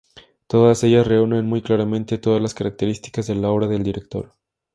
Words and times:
Todas 0.47 0.83
ellas 0.83 1.05
reúnen 1.05 1.45
muy 1.45 1.61
claramente 1.61 2.17
todas 2.17 2.41
las 2.41 2.55
características 2.55 3.27
de 3.27 3.35
la 3.35 3.49
obra 3.51 3.67
del 3.67 3.83
director. 3.83 4.33